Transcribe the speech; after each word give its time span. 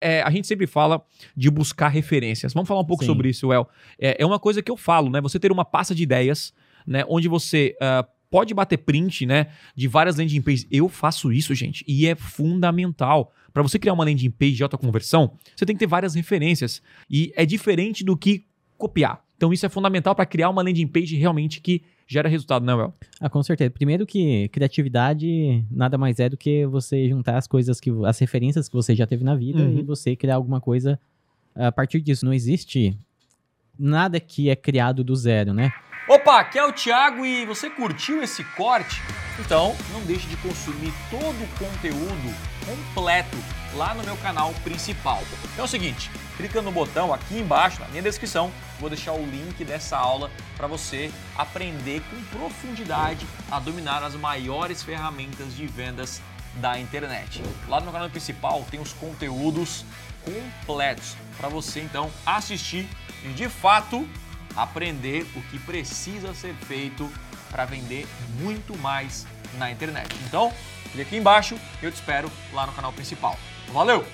é, 0.00 0.22
a 0.22 0.30
gente 0.30 0.46
sempre 0.46 0.66
fala 0.66 1.04
de 1.36 1.50
buscar 1.50 1.88
referências. 1.88 2.52
Vamos 2.52 2.68
falar 2.68 2.80
um 2.80 2.86
pouco 2.86 3.04
Sim. 3.04 3.08
sobre 3.08 3.28
isso, 3.28 3.52
El. 3.52 3.68
É, 3.98 4.22
é 4.22 4.26
uma 4.26 4.38
coisa 4.38 4.62
que 4.62 4.70
eu 4.70 4.76
falo, 4.76 5.10
né? 5.10 5.20
Você 5.20 5.38
ter 5.38 5.52
uma 5.52 5.64
pasta 5.64 5.94
de 5.94 6.02
ideias, 6.02 6.52
né? 6.86 7.04
Onde 7.08 7.28
você 7.28 7.76
ah, 7.80 8.06
pode 8.30 8.54
bater 8.54 8.78
print, 8.78 9.26
né? 9.26 9.48
De 9.74 9.88
várias 9.88 10.16
landing 10.16 10.40
pages. 10.40 10.66
Eu 10.70 10.88
faço 10.88 11.32
isso, 11.32 11.54
gente, 11.54 11.84
e 11.86 12.06
é 12.06 12.14
fundamental. 12.14 13.32
Para 13.52 13.62
você 13.62 13.78
criar 13.78 13.92
uma 13.92 14.04
landing 14.04 14.30
page 14.30 14.52
de 14.52 14.62
alta 14.62 14.78
conversão, 14.78 15.32
você 15.54 15.66
tem 15.66 15.74
que 15.74 15.80
ter 15.80 15.88
várias 15.88 16.14
referências. 16.14 16.80
E 17.10 17.32
é 17.36 17.44
diferente 17.44 18.04
do 18.04 18.16
que 18.16 18.46
copiar. 18.78 19.22
Então 19.36 19.52
isso 19.52 19.66
é 19.66 19.68
fundamental 19.68 20.14
para 20.14 20.24
criar 20.26 20.48
uma 20.50 20.62
landing 20.62 20.86
page 20.86 21.16
realmente 21.16 21.60
que 21.60 21.82
gera 22.12 22.28
resultado, 22.28 22.66
né, 22.66 22.72
El? 22.72 22.92
Ah, 23.20 23.30
com 23.30 23.40
certeza. 23.42 23.70
Primeiro 23.70 24.04
que 24.04 24.48
criatividade 24.48 25.64
nada 25.70 25.96
mais 25.96 26.18
é 26.18 26.28
do 26.28 26.36
que 26.36 26.66
você 26.66 27.08
juntar 27.08 27.36
as 27.36 27.46
coisas 27.46 27.78
que 27.78 27.90
as 28.04 28.18
referências 28.18 28.68
que 28.68 28.74
você 28.74 28.94
já 28.96 29.06
teve 29.06 29.22
na 29.22 29.36
vida 29.36 29.60
Uhum. 29.62 29.78
e 29.78 29.82
você 29.82 30.16
criar 30.16 30.34
alguma 30.34 30.60
coisa 30.60 30.98
a 31.54 31.70
partir 31.70 32.00
disso. 32.00 32.24
Não 32.24 32.32
existe 32.32 32.98
nada 33.78 34.18
que 34.18 34.50
é 34.50 34.56
criado 34.56 35.04
do 35.04 35.14
zero, 35.14 35.54
né? 35.54 35.72
Opa, 36.08 36.40
aqui 36.40 36.58
é 36.58 36.66
o 36.66 36.72
Thiago 36.72 37.24
e 37.24 37.46
você 37.46 37.70
curtiu 37.70 38.20
esse 38.22 38.42
corte? 38.56 39.00
Então 39.38 39.76
não 39.92 40.00
deixe 40.04 40.26
de 40.28 40.36
consumir 40.38 40.92
todo 41.08 41.36
o 41.44 41.48
conteúdo 41.58 42.34
completo 42.66 43.36
lá 43.74 43.94
no 43.94 44.02
meu 44.02 44.16
canal 44.16 44.52
principal. 44.64 45.22
Então 45.52 45.64
é 45.64 45.66
o 45.66 45.68
seguinte, 45.68 46.10
clica 46.36 46.60
no 46.62 46.72
botão 46.72 47.12
aqui 47.12 47.38
embaixo 47.38 47.80
na 47.80 47.88
minha 47.88 48.02
descrição, 48.02 48.50
vou 48.78 48.88
deixar 48.88 49.12
o 49.12 49.24
link 49.24 49.64
dessa 49.64 49.96
aula 49.96 50.30
para 50.56 50.66
você 50.66 51.10
aprender 51.36 52.02
com 52.10 52.38
profundidade 52.38 53.26
a 53.50 53.58
dominar 53.58 54.02
as 54.02 54.14
maiores 54.14 54.82
ferramentas 54.82 55.54
de 55.54 55.66
vendas 55.66 56.20
da 56.56 56.78
internet. 56.78 57.42
Lá 57.68 57.80
no 57.80 57.92
canal 57.92 58.10
principal 58.10 58.66
tem 58.70 58.80
os 58.80 58.92
conteúdos 58.92 59.84
completos 60.24 61.14
para 61.36 61.48
você 61.48 61.80
então 61.80 62.10
assistir 62.26 62.88
e 63.24 63.28
de 63.28 63.48
fato 63.48 64.08
aprender 64.56 65.26
o 65.36 65.42
que 65.42 65.58
precisa 65.58 66.34
ser 66.34 66.54
feito 66.54 67.10
para 67.50 67.64
vender 67.64 68.06
muito 68.40 68.76
mais 68.78 69.26
na 69.58 69.70
internet. 69.70 70.14
Então, 70.26 70.52
clique 70.92 71.02
aqui 71.02 71.16
embaixo 71.16 71.58
eu 71.82 71.90
te 71.90 71.96
espero 71.96 72.30
lá 72.52 72.66
no 72.66 72.72
canal 72.72 72.92
principal. 72.92 73.38
Valeu! 73.72 74.04